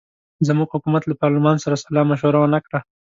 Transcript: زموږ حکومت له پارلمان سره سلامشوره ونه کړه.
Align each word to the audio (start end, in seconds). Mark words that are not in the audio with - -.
زموږ 0.47 0.67
حکومت 0.75 1.03
له 1.07 1.15
پارلمان 1.21 1.57
سره 1.63 1.81
سلامشوره 1.85 2.37
ونه 2.39 2.59
کړه. 2.65 2.79